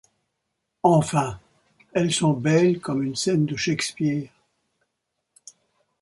[0.81, 1.39] Enfin,
[1.93, 4.29] elles sont belles comme une scène de Shakespeare.